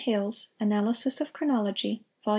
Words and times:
Hales, 0.05 0.47
"Analysis 0.59 1.21
of 1.21 1.31
Chronology," 1.31 2.07
Vol. 2.25 2.29